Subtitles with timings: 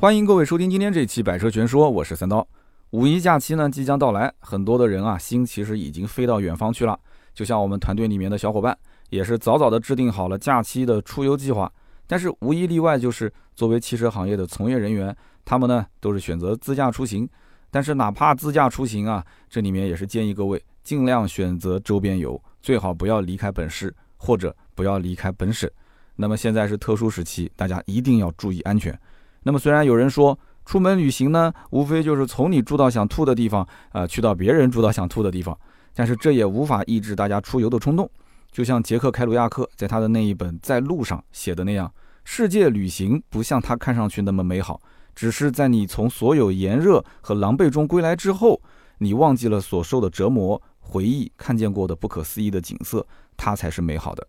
[0.00, 2.48] 欢迎各位收听今天这期《百车全说》，我是三刀。
[2.92, 6.98] 五一假期呢即将到来，很多的人啊心其实已经飞到远方去了。
[7.34, 8.74] 就像我们团队里面的小伙伴，
[9.10, 11.70] 也是早早的制定好了假期的出游计划。
[12.06, 17.28] 但是无一例外，就是作为汽车行业的从业人员，他们呢都是选择自驾出行。
[17.70, 25.70] 但是哪怕自驾出行啊，这里面也是建议各位尽量选择周边游，最好不要离开本市或者不要离开本省。
[26.16, 28.98] 那么现在是特殊时期，大家一定要注意安全。
[29.42, 35.58] 那么虽然有人说出门旅行呢，无非就是从你住到想吐的地方，啊，去到别人住到想吐的地方，
[35.94, 38.08] 但是这也无法抑制大家出游的冲动。
[38.52, 41.92] 就像杰克·凯鲁亚克在他的那一本《在路上》写的那样，
[42.24, 44.80] 世界旅行不像他看上去那么美好，
[45.14, 48.60] 只是在你从所有炎热和狼狈中归来之后，
[48.98, 54.26] 你忘记了所受的折磨，回忆看见过的不可思议的景色，它才是美好的。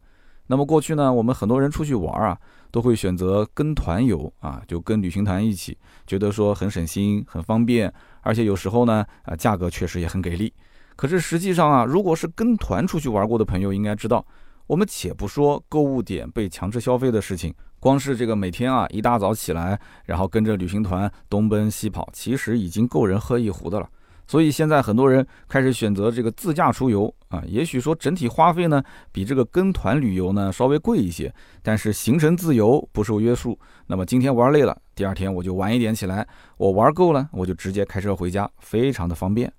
[0.48, 2.38] 那么过去呢，我们很多人出去玩啊。
[2.73, 5.77] 都会选择跟团游啊，就跟旅行团一起，
[6.08, 10.54] 觉得说很省心、很方便，而且有时候呢，啊，价格确实也很给力。
[10.96, 14.26] 可是实际上啊，如果是跟团出去玩过的朋友应该知道，
[14.68, 23.90] 我们且不说购物点被强制消费的事情，光是这个每天啊一大早起来，然后跟着旅行团东奔西跑，其实已经够人喝一壶的了。
[24.32, 31.29] 所以现在很多人开始选择这个自驾出游啊，也许说整体花费呢比这个跟团旅游呢稍微贵一些，
[31.62, 33.60] 但是行程自由不受约束。
[33.88, 39.51] 那么今天玩累了，第二天我就晚一点起来，我玩够了，我就直接开车回家，非常的方便。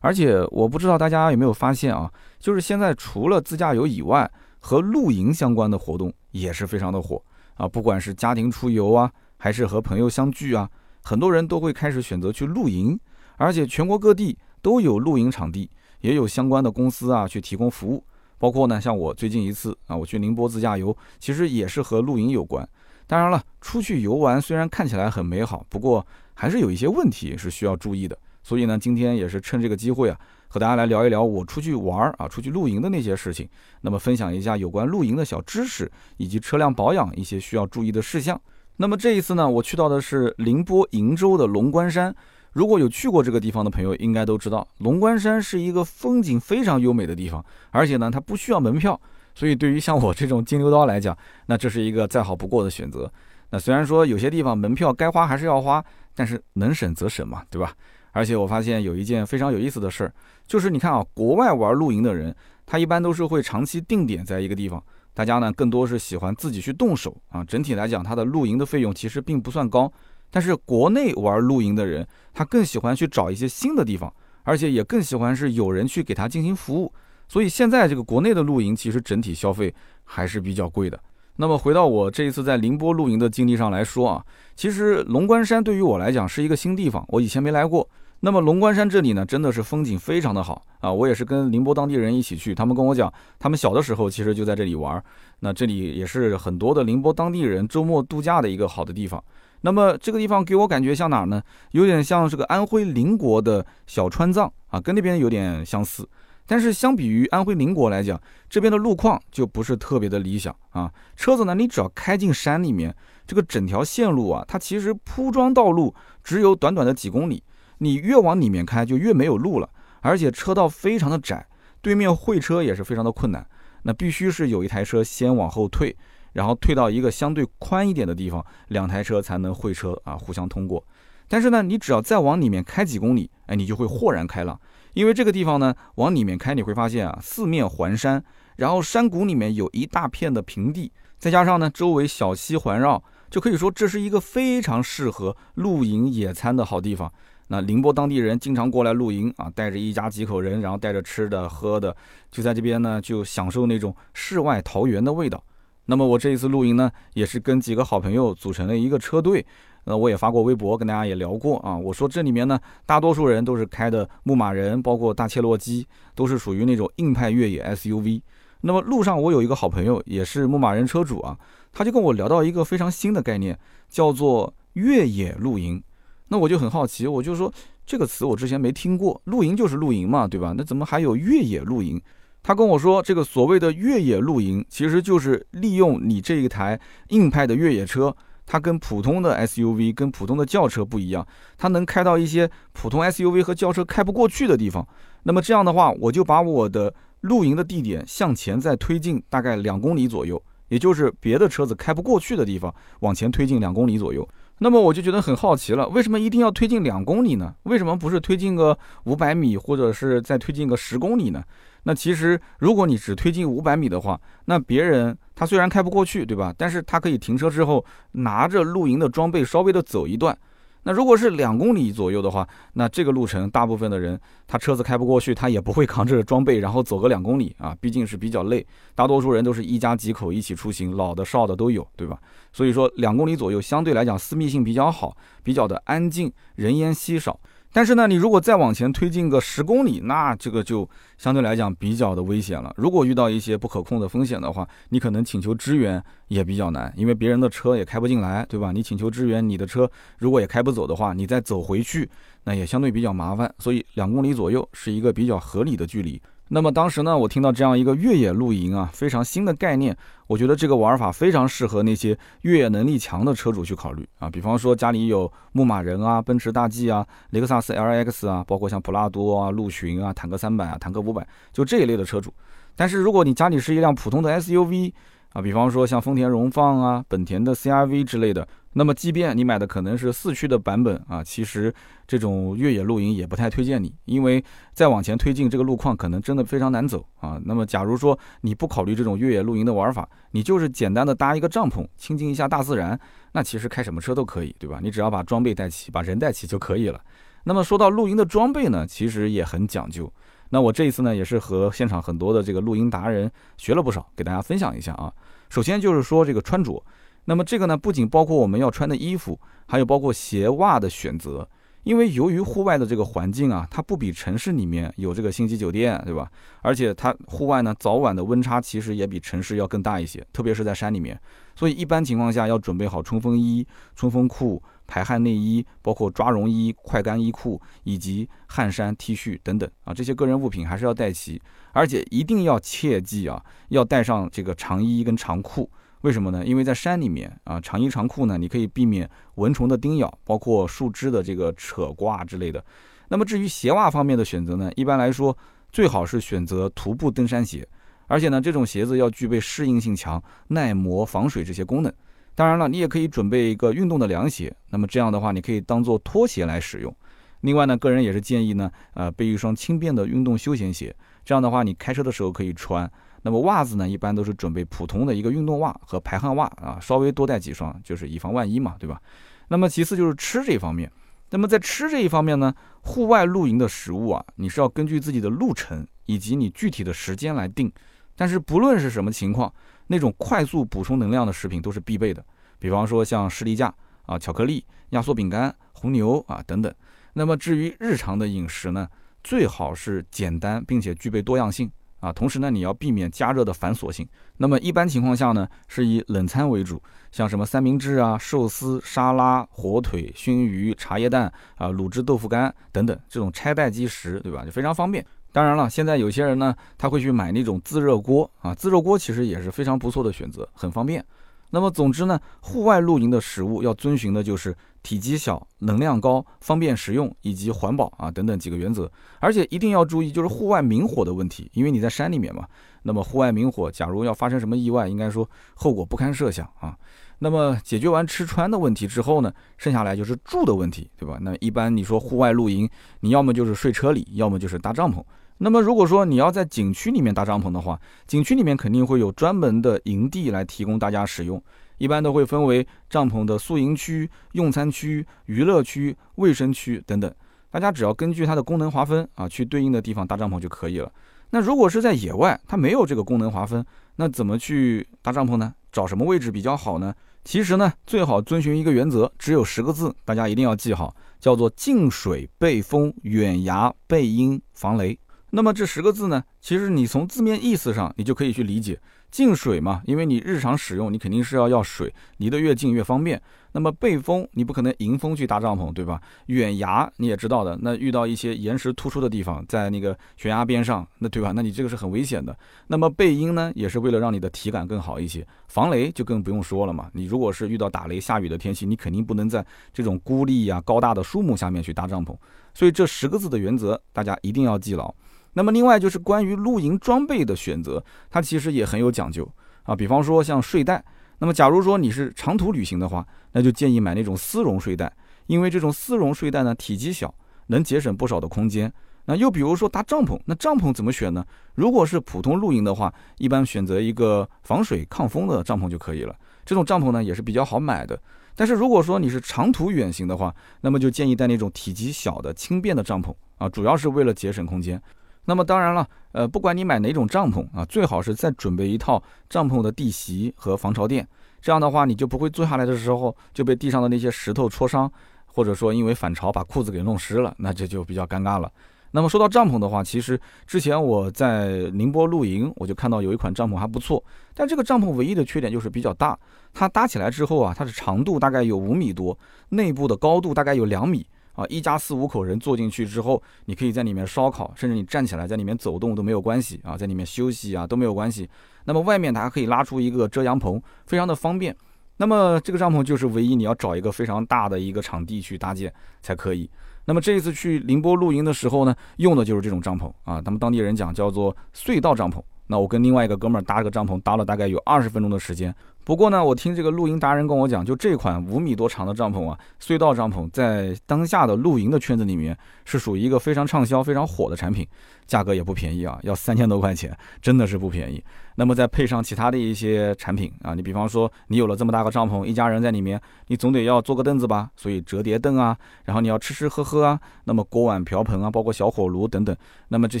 [0.00, 7.22] 而且我不知道大家有没有发现啊，就是现在除了自驾游以外，和露营相关的活动也是非常的火
[7.54, 10.68] 啊，不管是家庭出游啊，还是和朋友相聚啊，
[11.04, 12.98] 很多人都会开始选择去露营。
[13.36, 15.70] 而且全国各地都有露营场地，
[16.00, 18.04] 也有相关的公司啊去提供服务。
[18.38, 22.68] 包括呢，像我最近一次啊，我去宁波自驾游，其实也是和露营有关。
[23.06, 28.18] 当然了，出去游玩虽然看起来很美好，不过还是有一些问题是需要注意的。
[28.42, 33.48] 所以呢，今天也是趁这个机会啊，和大家来聊一聊我出去玩啊、出去露营的那些事情。
[33.80, 38.38] 那么分享一下有关露营的小知识，以及车辆保养一些需要注意的事项。
[38.76, 42.14] 那么这一次呢，我去到的是宁波鄞州的龙关山。
[42.56, 48.98] 如果有去过这个地方的朋友，应该都知道，龙关山是一个风景非常优美的地方，而且呢，它不需要门票，
[49.34, 51.14] 所以对于像我这种金牛刀来讲，
[51.48, 53.12] 那这是一个再好不过的选择。
[53.50, 55.84] 那虽然说有些地方门票该花还是要花，
[56.14, 57.74] 但是能省则省嘛，对吧？
[58.12, 60.14] 而且我发现有一件非常有意思的事儿，
[60.46, 62.34] 就是你看啊，国外玩露营的人，
[62.64, 67.44] 他一般都是会长期定点在一个地方，大家呢更多是喜欢自己去动手啊。
[67.44, 69.92] 整体来讲，它的露营的费用其实并不算高。
[70.30, 76.92] 但是国内玩露营的人，他更喜欢去找一些新的地方，而且也更喜欢是有人去给他进行服务。
[77.28, 80.98] 所以现在这个国内的露营，其实整体消费还是比较贵的。
[81.36, 87.88] 那么回到我这一次在宁波露营的经历上来说啊，其实龙关山对于我来讲是一个新地方，我以前没来过。
[88.20, 90.90] 那么龙关山这里呢，真的是风景非常的好啊！
[90.90, 95.02] 我也是跟宁波当地人一起去，他们跟我讲，他们小的时候其实就在这里玩。
[95.40, 99.22] 那这里也是很多的宁波当地人周末度假的一个好的地方。
[99.62, 101.42] 那么这个地方给我感觉像哪儿呢？
[101.72, 106.08] 有点像这个安徽邻国的小川藏啊，跟那边有点相似。
[106.48, 110.92] 但是相比于安徽邻国来讲，这边的路况就不是特别的理想啊。
[111.16, 112.94] 车子呢，你只要开进山里面，
[113.26, 117.42] 这个整条线路啊，它其实铺装道路只有短短的几公里，
[117.78, 119.68] 你越往里面开就越没有路了，
[120.02, 121.44] 而且车道非常的窄，
[121.80, 123.44] 对面会车也是非常的困难。
[123.82, 125.96] 那必须是有一台车先往后退。
[126.36, 130.84] 然后退到一个相对宽一点的地方，两台车才能会车啊，互相通过。
[131.28, 134.60] 但是呢，你只要再往里面开几公里，哎，你就会豁然开朗，
[134.92, 138.22] 因为这个地方呢，往里面开你会发现啊，四面环山，
[138.56, 147.10] 然后山谷里面有一大片的平地，再加上呢，周围小溪环绕，就可以说这是一个非常适合露营野餐的好地方。
[147.48, 151.96] 那宁波当地人经常过来露营啊，带着一家几口人，然后带着吃的喝的，
[152.30, 155.42] 就在这边呢，就享受那种世外桃源的味道。
[155.86, 159.44] 那么我这一次露营呢，也是跟几个好朋友组成了一个车队。
[159.88, 161.76] 那我也发过微博，跟大家也聊过啊。
[161.76, 168.20] 我说这里面呢，大多数人都是开的牧马人，包括大切诺基，都是属于那种硬派越野 SUV。
[168.62, 171.38] 那么路上我有一个好朋友，也是牧马人车主啊，
[171.72, 173.56] 他就跟我聊到一个非常新的概念，
[173.88, 175.80] 叫做越野露营。
[176.28, 177.52] 那我就很好奇，我就说
[177.86, 180.52] 这个词我之前没听过，露营就是露营嘛，对吧？
[180.58, 182.02] 那怎么还有越野露营？
[182.46, 186.78] 他跟我说，这个所谓的越野露营，其实就是利用你这一台
[187.08, 188.16] 硬派的越野车，
[188.46, 191.26] 它跟普通的 SUV、跟普通的轿车不一样，
[191.58, 194.86] 它能开到一些普通 SUV 和轿车开不过去的地方。
[195.24, 204.24] 那么这样的话，我就把我的露营的地点向前再推进大概两公里左右，也就是别的车子开不过去的地方，往前推进两公里左右。
[204.58, 207.52] 那么我就觉得很好奇了，为什么一定要推进两公里呢？
[207.64, 211.42] 为什么不是推进个五百米，或者是再推进个十公里呢？
[211.88, 216.52] 那其实如果你只推进五百米的话，那别人他虽然开不过去，对吧？
[216.58, 220.36] 但是他可以停车之后拿着露营的装备稍微的走一段。
[220.82, 228.66] 那如果是两公里左右的话，那这个路程大部分的人他车子开不过去，他也不会扛着装备然后走个两公里啊，毕竟是比较累。
[228.96, 232.18] 大多数人都是一家几口一起出行，老的少的都有，对吧？
[232.52, 237.38] 所以说两公里左右相对来讲私密性比较好，比较的安静，人烟稀少。
[237.76, 240.88] 但是呢，你如果再往前推进个十公里，那这个就
[241.18, 242.72] 相对来讲比较的危险了。
[242.78, 248.72] 如果遇到一些不可控的风险的话，你可能请求支援也比较难，因为别人的车也开不进来，对吧？
[248.72, 252.08] 你请求支援，你的车如果也开不走的话，你再走回去，
[252.44, 253.54] 那也相对比较麻烦。
[253.58, 256.18] 所以两公里左右是一个比较合理的距离。
[256.48, 259.96] 那么当时呢，我听到这样一个越野露营啊，非常新的概念，
[260.28, 264.30] 我觉得这个玩法非常适合那些越野能力强的车主去考虑啊。
[264.30, 272.32] 比方说家里有牧马人啊、奔驰大 G 啊、雷克萨斯 LX 啊，包括像普拉多啊、陆巡啊、坦克三百啊、坦克五百，就这一类的车主。
[272.76, 274.92] 但是如果你家里是一辆普通的 SUV
[275.36, 278.48] 啊，比方说像丰田荣放啊、本田的 CRV 之类的。
[278.72, 281.72] 那么，即便你买的可能是四驱的版本啊，其实
[282.06, 284.42] 这种越野露营也不太推荐你，因为
[284.72, 287.38] 再往前推进，这个路况可能真的非常难走啊。
[287.44, 292.98] 那么，假如说你不考虑这种越野露营的玩法，你就是简单的搭一个帐篷，亲近一下大自然，
[293.32, 294.80] 那其实开什么车都可以，对吧？
[294.82, 296.98] 你只要把装备带齐，把人带齐就可以了。
[297.44, 300.10] 那么说到露营的装备呢，其实也很讲究。
[300.50, 305.12] 那我这一次呢，也是和现场很多的这个录音达人学了不少，给大家分享一下啊。
[305.48, 306.82] 首先就是说这个穿着。
[307.24, 311.48] 那么这个呢，不仅包括我们要穿的衣服，还有包括鞋袜的选择。
[311.82, 316.28] 因为由于户外的这个环境啊，它不比城市里面有这个星级酒店，对吧？
[316.62, 321.16] 而且它户外呢，早晚的温差其实也比城市要更大一些，特别是在山里面。
[321.54, 323.64] 所以一般情况下要准备好冲锋衣、
[323.94, 331.40] 冲锋裤、排汗内衣，包括抓绒衣、快干衣裤以及汗衫、T 恤等等啊，这些个人物品还是要带齐。
[331.72, 335.70] 而且一定要切记啊，要带上这个长衣跟长裤。
[336.02, 336.44] 为什么呢？
[336.44, 342.64] 因为在山里面啊，长衣长裤呢，你可以避免蚊虫的叮咬，包括树枝的这个扯挂之类的。
[343.08, 345.36] 那么至于鞋袜方面的选择呢，一般来说
[345.70, 347.66] 最好是选择徒步登山鞋，
[348.06, 351.92] 而且呢，这种鞋子要具备适应性强、耐磨、防水这些功能。
[352.36, 356.94] 当然了，你也可以准备一个运动的凉鞋，那么这样的话，你可以当做拖鞋来使用。
[357.40, 360.94] 另外呢，个人也是建议呢，呃，备一双轻便的运动休闲鞋，
[361.24, 362.90] 这样的话，你开车的时候可以穿。
[363.22, 369.00] 那么袜子呢，一般都是准备普通的一个运动袜和排汗袜啊，稍微多带几双，就是以防万一嘛，对吧？
[369.48, 370.92] 那么其次就是吃这一方面。
[371.30, 377.72] 那么在吃这一方面呢，户外露营的食物啊，你是要根据自己的路程以及你具体的时间来定。
[378.14, 379.52] 但是不论是什么情况，
[379.86, 382.24] 那种快速补充能量的食品都是必备的。
[382.58, 383.72] 比方说像士力架
[384.06, 386.72] 啊、巧克力、压缩饼干、红牛啊等等。
[387.12, 388.88] 那么至于日常的饮食呢，
[389.24, 391.70] 最好是简单并且具备多样性。
[391.98, 394.06] 啊，同时呢，你要避免加热的繁琐性。
[394.36, 396.80] 那么一般情况下呢，是以冷餐为主，
[397.10, 404.44] 像什么三明治啊、寿司、沙拉、火腿、熏鱼、茶叶蛋啊、卤汁豆腐干等等，这种拆袋即食，对吧？
[404.44, 405.04] 就非常方便。
[405.36, 411.04] 当然了，现在有些人呢，他会去买那种自热锅啊，自热锅其实也是非常不错的选择，很方便。
[411.50, 418.90] 那么总之呢，户外露营的食物要遵循的就是体积小、能量高、方便食用以及环保啊等等几个原则，
[419.20, 422.48] 而且一定要注意就是户外明火的问题，因为你在山里面嘛，
[422.82, 426.74] 那么户外明火，假如要发生什么意外，应该说后果不堪设想啊。
[427.18, 431.18] 那么解决完吃穿的问题之后呢，剩下来就是住的问题，对吧？
[431.20, 432.66] 那一般你说户外露营，
[433.00, 435.04] 你要么就是睡车里，要么就是搭帐篷。
[435.38, 441.42] 那么如果说你要在景区里面搭帐篷的话，景区里面肯定会有专门的营地来提供大家使用，
[441.78, 447.12] 一般都会分为帐篷的宿营区、用餐区、娱乐区、卫生区等等，
[447.50, 450.90] 大家只要根据它的功能划分啊，去对应的地方搭帐篷就可以了。
[451.30, 453.62] 那如果是在野外，它没有这个功能划分，
[453.96, 455.52] 那怎么去搭帐篷呢？
[455.70, 456.94] 找什么位置比较好呢？
[457.24, 464.98] 其实呢，最好遵循一个原则，只有十个字，大家一定要记好，叫做近水背风，远崖背阴，防雷。
[465.30, 468.80] 那么这十个字呢，其实你从字面意思上，你就可以去理解，
[469.10, 473.20] 近水嘛，因为你日常使用，你肯定是要要水，离得越近越方便。
[473.52, 476.00] 那么背风，你不可能迎风去搭帐篷，对吧？
[476.26, 481.32] 远崖你也知道的，那遇到一些岩石突出的地方，在那个悬崖边上，那对吧？
[481.34, 482.36] 那你这个是很危险的。
[482.68, 485.26] 那么背阴呢，也是为了让你的体感更好一些。
[485.48, 492.14] 防雷就更不用说了嘛，你如果是遇到打雷下雨的天气，你肯定不能在这种孤立呀、高大的树木下面去搭帐篷。
[492.54, 494.94] 所以这十个字的原则，大家一定要记牢。
[495.36, 499.28] 那么另外就是关于露营装备的选择，它其实也很有讲究
[499.64, 499.76] 啊。
[499.76, 500.82] 比方说像睡袋，
[501.18, 504.90] 那么假如说你是长途旅行的话，那就建议买那种丝绒睡袋，
[505.26, 507.14] 因为这种丝绒睡袋呢体积小，
[507.48, 508.72] 能节省不少的空间。
[509.04, 511.22] 那又比如说搭帐篷，那帐篷怎么选呢？
[511.54, 516.16] 如果是普通露营的话，一般选择一个防水抗风的帐篷就可以了。
[516.46, 518.00] 这种帐篷呢也是比较好买的。
[518.34, 524.80] 但是如果说你是长途远行的话，那么就建议带那种体积小的轻便的帐篷啊，主要是为了节省空间。
[525.26, 531.06] 那么当然了，呃，不管你买哪种帐篷啊，最好是再准备一套帐篷的地席和防潮垫，
[531.42, 534.90] 这样的话你就不会坐下来的时候就被地上的那些石头戳伤，
[535.26, 538.50] 或者说因为反潮把裤子给弄湿了，那这就比较尴尬了。
[538.92, 544.02] 那么说到帐篷的话，其实之前我在宁波露营，我就看到有一款帐篷还不错，
[544.32, 546.18] 但这个帐篷唯一的缺点就是比较大，
[546.54, 549.18] 它搭起来之后啊，它的长度大概有五米多，
[549.48, 551.04] 内部的高度大概有两米。
[551.36, 558.28] 啊，一家四五口人坐进去之后，你可以在里面烧烤，甚至你站起来在里面走动都没有关系啊，在里面休息啊都没有关系。
[558.64, 561.54] 那么外面它还可以拉出一个遮阳棚，非常的方便。
[561.98, 566.50] 那么这个帐篷就是唯一你要找一个非常大的一个场地去搭建才可以。
[566.84, 572.22] 那么这一次去宁波露营的时候呢，用的就是这种帐篷啊，他们当地人讲叫做隧道帐篷。
[572.48, 575.54] 那我跟另外一个哥们儿搭个帐篷，搭了大概有二十分钟的时间。
[575.86, 584.66] 不过呢，我听这个露营达人跟我讲，就这款五米多长的帐篷啊，隧道帐篷在当下的露营的圈子里面是属于一个非常畅销、非常火的产品，
[585.06, 588.02] 价格也不便宜啊，要三千多块钱，真的是不便宜。
[588.34, 599.34] 那么再配上其他的一些产品啊，你比方说你有了这么大个帐篷，一家人在里面，你总得要坐个凳子吧，所以折叠凳啊，然后你要吃吃喝喝啊，那么锅碗瓢盆啊，包括小火炉等等，
[599.68, 600.00] 那么这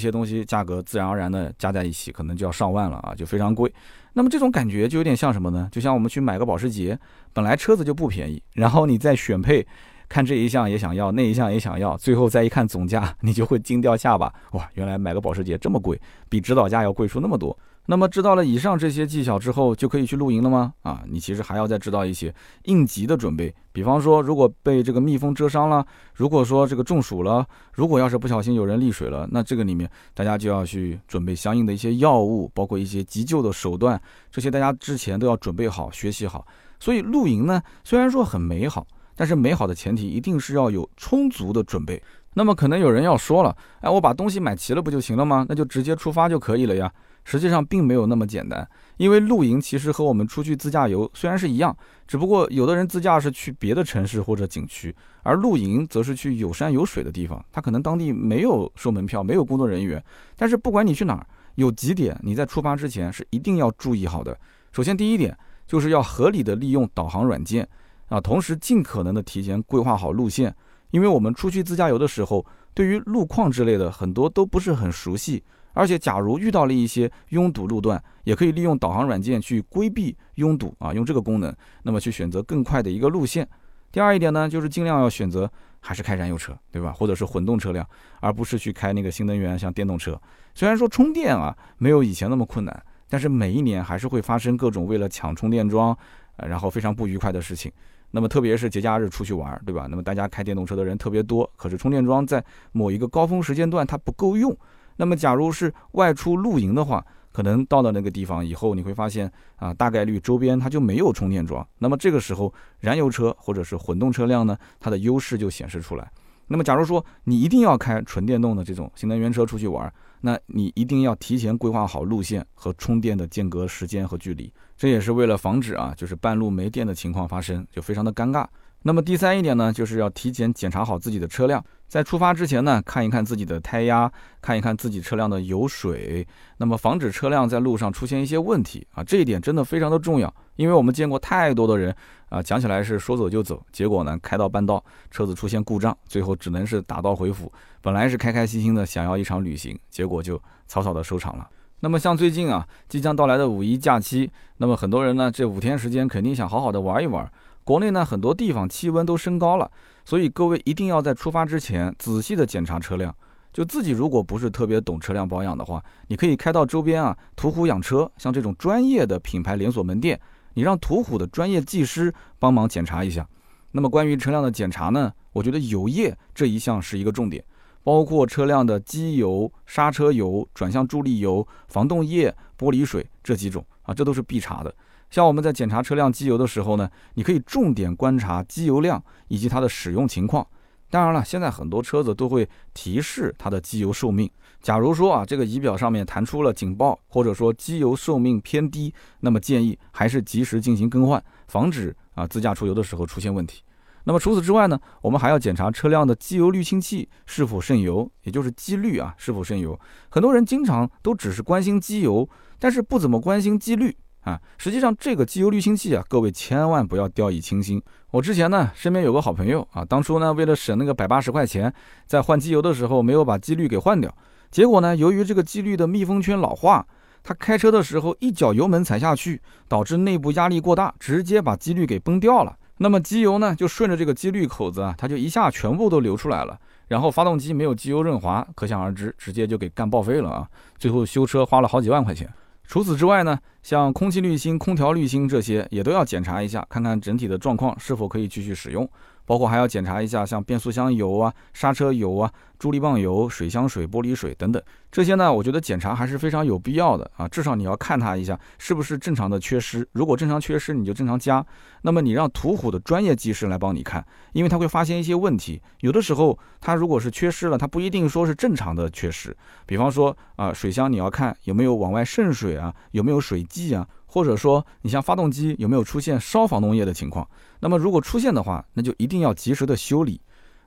[0.00, 3.72] 些东西价格自然而然的加在一起，可能就要上万了啊，就非常贵。
[4.16, 5.68] 那么这种感觉就有点像什么呢？
[5.70, 6.98] 就像我们去买个保时捷，
[7.34, 9.66] 本来车子就不便宜，然后你再选配，
[10.08, 14.32] 看这一项也想要，那一项也想要，最后再一看总价， 你就会惊掉下巴。
[14.52, 17.54] 哇，原来买个保时捷这么贵，比指导价要贵出那么多。
[17.88, 20.72] 那么知道了以上这些技巧之后，就可以去露营了吗？
[20.82, 34.00] 啊，你其实还要再知道一些应急的准备，比方说，如果被这个蜜蜂蛰伤了，如果说这个中暑了，如果要是不小心有人溺水了，那这个里面大家就要去准备相应的一些药物，包括一些急救的手段，
[34.32, 36.46] 这些大家之前都要准备好、学习好。
[36.80, 42.02] 所以露营呢，虽然说很美好，但是美好的前提一定是要有充足的准备。
[42.34, 45.46] 那么可能有人要说了，哎，我把东西买齐了不就行了吗？
[45.48, 46.92] 那就直接出发就可以了呀。
[47.26, 48.66] 实际上并没有那么简单，
[48.98, 60.00] 因为露营其实和我们出去自驾游虽然是一样，只不过有的人自驾是去别的城市或者景区，而露营则是去有山有水的地方，他可能当地没有收门票，没有工作人员。
[60.36, 64.38] 但是不管你去哪儿，有几点你在出发之前是一定要注意好的。
[64.70, 67.68] 首先第一点就是要合理的利用导航软件
[68.08, 70.54] 啊，同时尽可能的提前规划好路线，
[70.92, 75.42] 因为我们出去自驾游的时候，对于路况之类的很多都不是很熟悉。
[75.76, 83.46] 而且，假如遇到了一些拥堵路段，也可以利用导航软件去规避拥堵啊，用这个功能，那么去选择更快的一个路线。
[83.92, 85.48] 第二一点呢，就是尽量要选择
[85.80, 86.92] 还是开燃油车，对吧？
[86.92, 87.86] 或者是混动车辆，
[88.20, 90.18] 而不是去开那个新能源像电动车。
[90.54, 95.94] 虽然说充电啊没有以前那么困难，但是每一年还是会发生各种为了抢充电桩，
[96.36, 97.70] 呃，然后非常不愉快的事情。
[98.12, 99.86] 那么特别是节假日出去玩，对吧？
[99.90, 102.42] 那么大家开电动车的人特别多，可是充电桩在
[102.72, 104.56] 某一个高峰时间段它不够用。
[104.96, 111.66] 那么，假如是外出露营的话，可能到了那个地方以后，你会发现啊，大概率周边它就没有充电桩。
[111.78, 116.10] 那么这个时候，燃油车或者是混动车辆呢，它的优势就显示出来。
[116.48, 124.50] 那么，假如说你一定要开纯电动的这种新能源车出去玩，那你一定要提前规划好路线和充电的间隔时间和距离。
[124.76, 128.46] 这也是为了防止啊，就是半路没电的情况发生，就非常的尴尬。
[128.86, 134.08] 那么第三一点呢，就是要提前检查好自己的车辆，在出发之前呢，看一看自己的胎压，
[134.40, 136.24] 看一看自己车辆的油水，
[136.58, 141.92] 那么防止车辆在路上出现一些问题啊，这一点真的非常的重要，因为我们见过太多的人
[142.28, 151.50] 啊，讲起来是说走就走，结果呢，开到半道车子出现故障，最后只能是打道回府，本来是开开心心的想要一场旅行，结果就草草的收场了。
[151.80, 157.28] 那么像最近啊，即将到来的五一假期，那么很多人呢，这五天时间肯定想好好的玩一玩。
[157.66, 159.68] 国内呢很多地方气温都升高了，
[160.04, 163.12] 所以各位一定要在出发之前仔细的检查车辆。
[163.52, 170.20] 就自己如果不是特别懂车辆保养的话，你可以开到周边啊，途虎养车，像这种专业的品牌连锁门店，
[170.54, 173.28] 你让途虎的专业技师帮忙检查一下。
[173.72, 177.44] 那么关于车辆的检查呢，我觉得油液这一项是一个重点，
[177.82, 184.72] 包括车辆的机油、刹车油、转向助力油、防冻液、玻璃水这几种啊，这都是必查的。
[185.10, 190.46] 像我们在检查车辆机油的时候呢，你可以重点观察机油量以及它的使用情况。
[190.88, 194.30] 当然了，现在很多车子都会提示它的机油寿命。
[194.62, 203.62] 假如说啊，这个仪表上面弹出了警报，或者说机油寿命偏低，那么建议还是及时进行更换，防止啊自驾出游的时候出现问题。
[204.04, 209.78] 那么除此之外呢，我们还要检查车辆的机油滤清器是否渗油，也就是机滤啊是否渗油。
[210.08, 212.28] 很多人经常都只是关心机油，
[212.60, 214.38] 但是不怎么关心机滤啊。
[214.58, 217.80] 实际上这个机油滤清器啊，各位千万不要掉以轻心。
[218.10, 221.72] 我之前呢，身边有个好朋友啊，当初呢为了省那个百八十块钱，
[222.06, 224.14] 在换机油的时候没有把机滤给换掉，
[224.50, 226.86] 结果呢，由于这个机滤的密封圈老化，
[227.22, 232.56] 他开车的时候一脚油门踩下去，导致内部压力过大，直接把机滤给崩掉了。
[232.78, 236.58] 那么机油呢，就顺着这个机滤口子啊，它就一下全部都流出来了。
[236.88, 240.48] 然后发动机没有机油润滑，可想而知，直接就给干报废了啊！
[240.78, 242.32] 最后修车花了好几万块钱。
[242.66, 248.88] 除此之外呢，像空气滤芯、空调滤芯这些也都要检查一下，看看整体的状况是否可以继续使用。
[249.24, 257.28] 包括还要检查一下像变速箱油啊、刹车油啊、助力泵油、水箱水、玻璃水等等这些呢，我觉得检查还是非常有必要的啊。
[257.28, 261.44] 至少你要看它一下是不是正常的缺失，如果正常缺失，你就正常加。
[261.82, 265.60] 那么你让途虎的专业技师来帮你看，因为他会发现一些问题。
[265.80, 269.36] 有的时候他如果是缺失了，他不一定说是正常的缺失。
[269.66, 273.86] 比方说啊，水箱你要看有没有往外渗水啊，有没有水迹啊。
[274.08, 277.28] 或者说，你像发动机有没有出现烧防冻液的情况？
[277.60, 280.18] 那么如果出现的话，那就一定要及时的修理。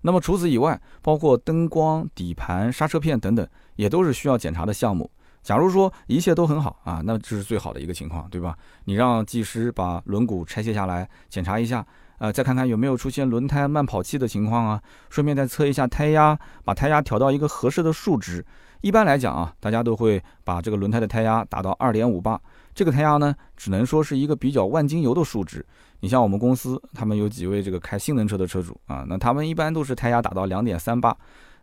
[0.02, 5.10] 那么除此以外，包括灯光、底盘、刹车片等等，也都是需要检查的项目。
[5.42, 8.58] 假如说一切都很好啊，那这是最好的一个情况，对吧？
[8.86, 11.86] 你让技师把轮毂拆卸下来检查一下，
[12.18, 18.46] 呃，再看看有没有出现轮胎慢跑气的情况啊，顺便再测一下胎压，把胎压调到一个合适的数值。
[18.82, 22.40] 一般来讲啊，大家都会把这个轮胎的胎压打到二点五八。
[22.74, 25.66] 这个胎压呢，只能说是一个比较万金油的数值。
[26.02, 31.16] 你像我们公司，他们有几位这个开性能车的车主啊，那他们一般都是胎压打到两点三八，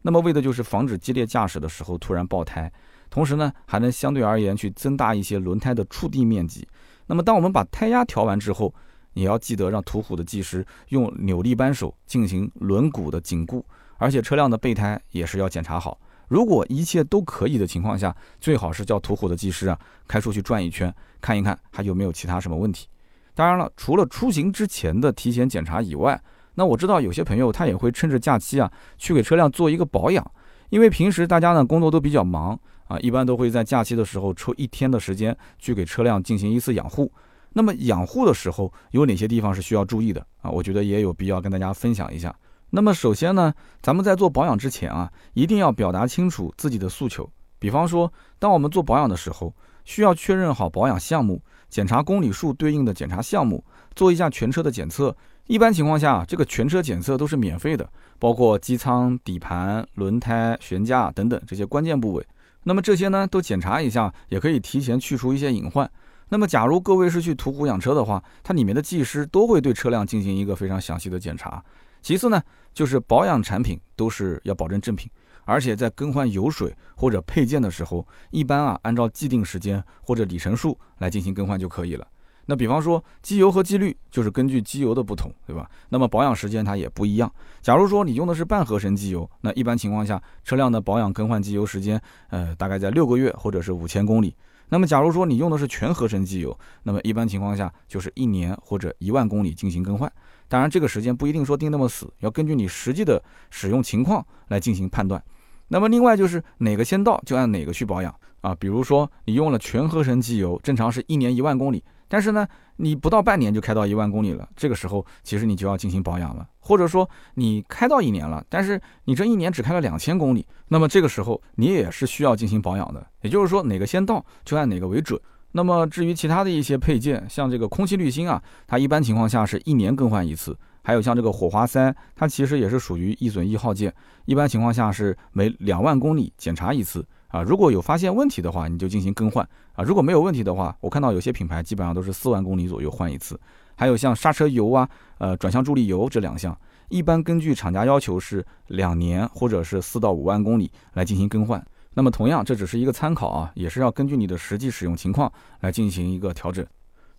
[0.02, 2.70] 那么为的就是防止激烈驾驶的时候突然爆胎，
[3.08, 6.66] 同时呢，还能相对而言去增大一些轮胎的触地面积。
[7.06, 8.74] 那么当我们把胎压调完之后，
[9.14, 13.64] 也要记得让途虎的技师用扭力扳手进行轮毂的紧固，
[13.96, 15.98] 而且车辆的备胎也是要检查好。
[16.28, 22.88] 如果一切都可以的情况下，最好是叫途虎的技师啊开出去转一圈，看一看还有没有其他什么问题。
[23.36, 26.18] 当然了，除了出行之前的提前检查以外，
[26.54, 30.24] 那我知道有些朋友他也会趁着假期啊去给车辆做一个保养，
[30.70, 37.12] 因为平时大家呢工作都比较忙啊，一般都会在假期的时候抽一天的时间去给车辆进行一次养护。
[37.52, 40.50] 那么养护的时候有哪些地方是需要注意的啊？
[40.50, 42.34] 我觉得也有必要跟大家分享一下。
[42.70, 47.30] 那么首先呢，咱们在做保养之前啊，一定要表达清楚自己的诉求。
[47.58, 49.54] 比方说，当我们做保养的时候，
[49.86, 55.16] 需要确认好保养项目，检查公里数对应的检查项目，做一下全车的检测。
[55.46, 62.26] 一般情况下，这个全车检测都是免费的，包括机舱、底盘、轮胎、悬架等等这些关键部位。
[62.64, 65.88] 那么这些呢，都检查一下，也可以提前去除一些隐患。
[66.28, 71.62] 那么，假如各位是去途虎养车的话，它里面的技师都会对车辆进行一个非常详细的检查。
[72.02, 72.42] 其次呢，
[72.74, 75.08] 就是保养产品都是要保证正品，
[75.46, 82.06] 而且在更换油水或者配件的时候，一般啊按照既定时间或者里程数来进行更换就可以了。
[82.48, 85.68] 那比方说机油和机滤，就是根据机油的不同，对吧？
[85.88, 87.32] 那么保养时间它也不一样。
[87.60, 94.36] 假如说你用的是半合成机油，那一般情况下车辆的保养更换机油时间，呃，大概在六个月或者是五千公里。
[94.68, 100.12] 那么假如说你用的是全合成机油，那么一般情况下就是一年或者一万公里进行更换。
[100.48, 105.20] 当然，这个时间不一定说定那么死，要根据你实际的使用情况来进行判断。
[105.68, 108.54] 那么另外就是哪个先到就按哪个去保养啊。
[108.58, 116.46] 比如说你用了全合成机油，正常是一年一万公里，但是呢你不到半年就开到一万公里了，这个时候其实你就要进行保养了。
[116.60, 123.06] 或者说你开到一年了，但是你这一年只开了两千公里，那么这个时候你也是需要进行保养的。
[123.22, 125.20] 也就是说哪个先到就按哪个为准。
[125.52, 130.52] 那么至于其他的一些配件，像这个空气滤芯啊，它一般情况下是一年更换一次；
[130.86, 133.92] 还有像这个火花塞，它其实也是属于易损易耗件，
[134.24, 137.42] 一般情况下是每两万公里检查一次啊。
[137.42, 143.36] 如果有发现问题的话，你就进行更换啊；如果没有问题的话，我看到有些品牌基本上都是四万公里左右换一次。
[143.74, 146.56] 还有像刹车油啊、呃转向助力油这两项，
[146.88, 151.60] 一般根据厂家要求是两年或者是四到五万公里来进行更换。
[151.94, 156.64] 那么同样，这只是一个参考啊，也是要根据你的实际使用情况来进行一个调整。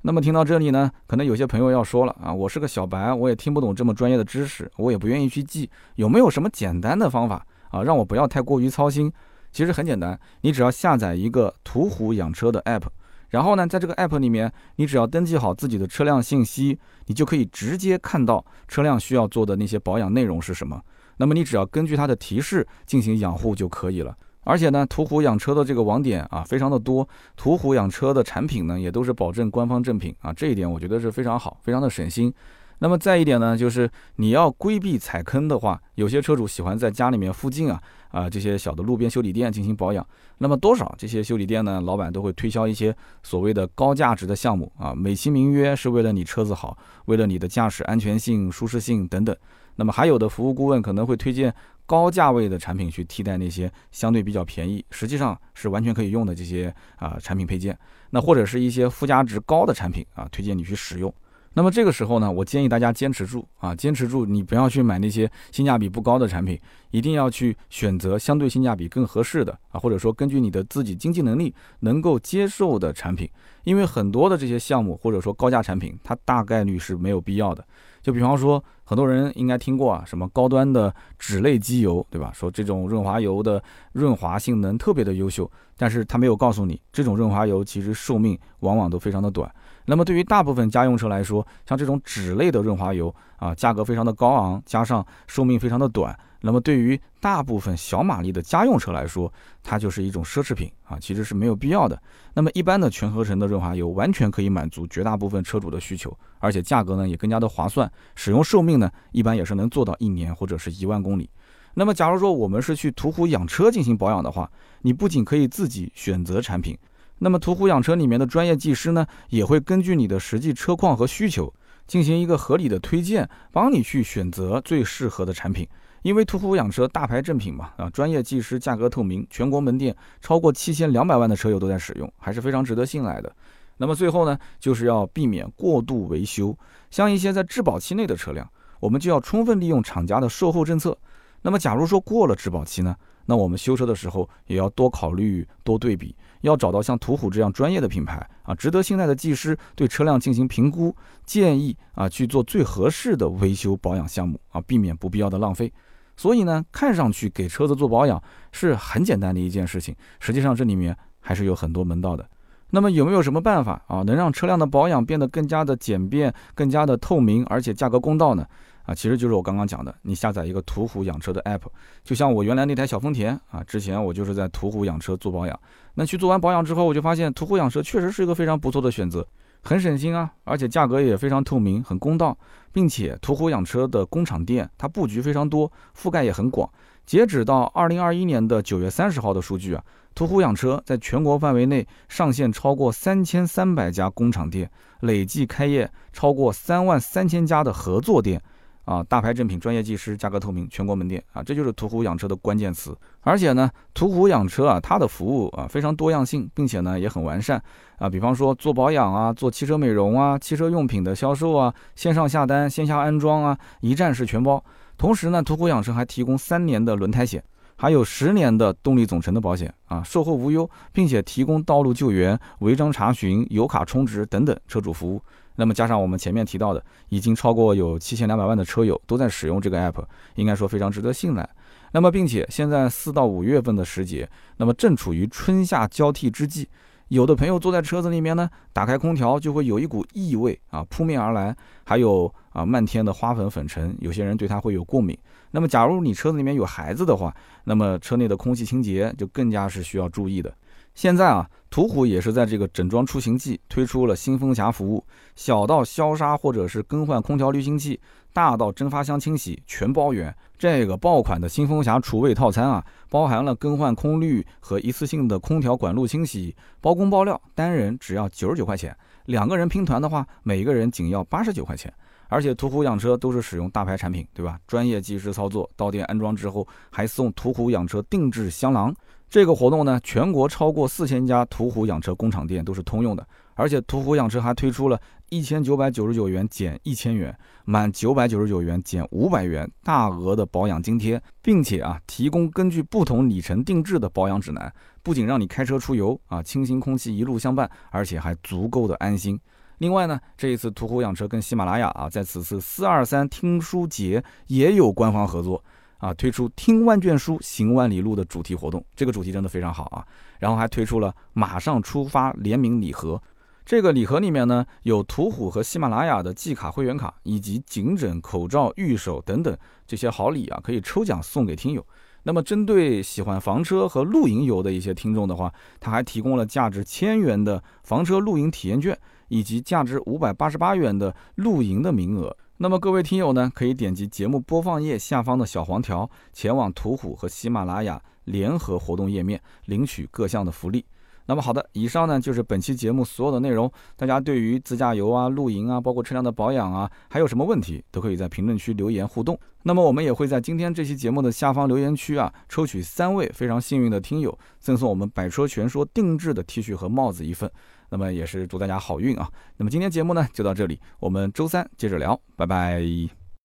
[0.01, 9.11] 那么听到这里呢，可能有些朋友要说了啊，我是个小白，我也听不懂这么专业的知识，我也不愿意去记，有没有什么简单的方法啊，让我不要太过于操心？
[9.51, 12.83] 其实很简单，你只要下载一个途虎养车的 app，
[13.29, 20.79] 然后呢，在这个 app 里面，你只要登记好自己的车辆信息，你就可以直接看到车辆需要做的那些保养内容是什么。
[21.17, 24.15] 那么你只要根据它的提示进行养护就可以了。
[24.47, 27.05] 而且呢，途虎养车的这个网点啊，非常的多。
[27.35, 32.33] 途虎养车的产品呢，也都是保证官方正品啊，这一点我觉得是非常好，非常的省心。
[32.79, 40.07] 那么再一点呢，就是你要规避踩坑的话，有些车主喜欢在家里面附近啊啊这些小的路边修理店进行保养。
[40.37, 49.35] 那么多少这些修理店呢，老板都会推销一些所谓的高价值的项目啊，美其名曰是为了你车子好，为了你的驾驶安全性、舒适性等等。
[49.77, 51.51] 那么还有的服务顾问可能会推荐。
[51.89, 61.13] 高价位的产品去替代那些相对比较便宜，实际上是完全可以用的这些啊产品配件，那或者是一些附加值高的产品啊，推荐你去使用。
[61.53, 66.59] 那么这个时候呢，我建议大家坚持住啊，坚持住，你不要去买那些性价比不高的产品，
[66.91, 73.29] 一定要去选择相对性价比更合适的啊，或者说根据你的自己经济能力能够接受的产品，
[73.63, 77.65] 因为很多的这些项目或者说高价产品，它大概率是没有必要的。
[78.01, 82.31] 就比方说，很多人应该听过啊，什么高端的脂类机油，对吧？
[82.33, 89.53] 说这种润滑油的润滑性能特别的优秀，但是他没有告诉你，这种润滑油其实寿命往往都非常的短。
[89.87, 96.17] 那么对于大部分家用车来说，像这种脂类的润滑油啊，价格非常的高昂，加上寿命非常的短。
[96.47, 99.29] 那么对于大部分小马力的家用车来说，
[99.61, 102.01] 它就是一种奢侈品啊，其实是没有必要的。
[102.33, 111.29] 那么一般的全合成的润滑油完全可以满足绝大部分车主的需求，而且价格呢也更加的划算，使用寿命呢一般也是能做到一年或者是一万公里。
[111.73, 114.49] 那么假如说我们是去途虎养车进行保养的话，
[114.83, 116.77] 你不仅可以自己选择产品，
[117.19, 121.53] 那么途虎养车里面的专业技师呢也会根据你的实际车况和需求
[121.87, 125.67] 进行一个合理的推荐，帮你去选择最适合的产品。
[126.03, 133.35] 因为途虎养车大牌正品嘛，啊，专业技师，价格透明，全国门店超过七千两百万的车友都在使用，还是非常值得信赖的。
[133.77, 136.55] 那么最后呢，就是要避免过度维修，
[136.91, 138.47] 像一些在质保期内的车辆，
[138.79, 140.97] 我们就要充分利用厂家的售后政策。
[141.41, 142.95] 那么假如说过了质保期呢，
[143.27, 155.71] 那我们修车的时候也要多考虑、多对比，要找到像途虎这样专业的品牌啊，值得信赖的技师对车辆进行评估，建议啊去做最合适的维修保养项目啊，避免不必要的浪费。
[156.15, 158.19] 所以呢，看上去给车子做保养
[158.51, 162.27] 是很简单的一件事情，实际上这里面还是有很多门道的。
[162.71, 168.45] 那么有没有什么办法啊，能让车辆的保养变得更加的简便、更加的透明，而且价格公道呢？
[168.87, 171.63] 啊，其实就是我刚刚讲的，你下载一个途虎养车的 app，
[172.05, 175.59] 就像我原来那台小丰田啊，之前我就是在途虎养车做保养。
[175.95, 179.27] 那去做完保养之后，我就发现途虎养车确实是一个非常不错的选择。
[179.61, 182.37] 很省心啊，而且价格也非常透明，很公道，
[182.71, 186.69] 并且途虎养车的工厂店它布局非常多，覆盖也很广。
[187.05, 189.83] 截止到二零二一年的九月三十号的数据啊，
[190.15, 194.71] 途虎养车在全国范围内上线超过三千三百家工厂店，
[195.01, 198.41] 累计开业超过三万三千家的合作店。
[198.87, 202.97] 啊，大牌正品，专业技师，价格透明，全国门店啊，这就是途虎养车的关键词。
[203.19, 207.61] 而且呢，途虎养车啊，它的服务啊非常多样性，并且呢也很完善
[207.97, 208.09] 啊。
[208.09, 214.63] 比方说做保养啊，做汽车美容啊，汽车用品的销售啊，线上下单，线下安装啊，一站式全包。
[214.97, 217.43] 同时呢，途虎养车还提供三年的轮胎险，
[217.77, 225.21] 还有十年的动力总成的保险啊，售后无忧，并且提供道路救援、违章查询、油卡充值等等车主服务。
[225.55, 230.03] 那么加上我们前面提到的，已经超过有七千两百万的车友都在使用这个 app，
[230.35, 231.47] 应该说非常值得信赖。
[231.91, 236.67] 那么并且现在四到五月份的时节，那么正处于春夏交替之际，
[237.07, 245.17] 有的朋友坐在车子里面呢，打开空调就会有一股异味啊扑面而来，还有啊漫天的花粉粉尘，有些人对它会有过敏。
[245.51, 250.53] 那么假如你车子里面有孩子的话，那么车内的空气清洁就更加是需要注意的。
[250.93, 255.05] 现在啊，途虎也是在这个整装出行季推出了新风侠服务，
[255.35, 257.99] 小到消杀或者是更换空调滤芯器，
[258.33, 260.35] 大到蒸发箱清洗，全包圆。
[260.57, 271.93] 这个爆款的新风侠除味套餐啊，包含了更换空滤和一次性的空调管路清洗，包工包料，单人只要九十九块钱，两个人拼团的话，每个人仅要八十九块钱。
[272.29, 274.59] 而且途虎养车都是使用大牌产品，对吧？
[274.67, 278.93] 专业技师操作，到店安装之后还送途虎养车定制香囊。
[279.29, 299.37] 这个活动呢，全国超过四千家途虎养车工厂店都是通用的，而且途虎养车还推出了一千九百九十九元减一千元，满九百九十九元减五百元大额的保养津贴，并且啊，提供根据不同里程定制的保养指南，不仅让你开车出游啊，清新空气一路相伴，而且还足够的安心。
[299.77, 305.63] 另外呢，这一次途虎养车跟喜马拉雅啊，在此次四二三听书节也有官方合作。
[305.99, 310.05] 啊，推出听万卷书，行万里路的主题活动，这个主题真的非常好啊。
[310.37, 313.19] 然后还推出了马上出发联名礼盒，
[313.65, 321.83] 这个礼盒里面呢有途虎和喜马拉雅的季卡会员卡，以及颈枕、口罩、玉手等等这些好礼啊，可以抽奖送给听友。
[322.21, 328.95] 那么针对喜欢房车和露营游的一些听众的话，他还提供了价值千元的房车露营体验券，
[329.27, 332.35] 以及价值五百八十八元的露营的名额。
[332.57, 340.83] 那么各位听友呢，可以点击节目播放页下方的小黄条，前往途虎和喜马拉雅联合活动页面领取各项的福利。
[341.29, 343.69] 那么好的，以上呢就是本期节目所有的内容。
[343.97, 349.37] 大家对于自驾游啊、露营啊，包括车辆的保养啊，还有什么问题，都可以在评论区留言互动。
[349.63, 357.51] 那么我们也会在今天这期节目的下方留言区啊，抽取三位非常幸运的听友，赠送我们百车全说定制的 T 恤和帽子一份。
[357.89, 359.29] 那么也是祝大家好运啊！
[359.57, 363.26] 那么今天节目呢就到这里，我们周三接着聊，拜拜。